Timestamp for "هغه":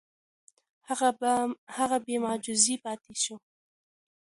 1.77-1.97